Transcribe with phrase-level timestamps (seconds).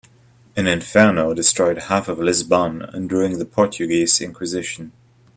[0.55, 4.93] An inferno destroyed half of Lisbon during the Portuguese inquisition.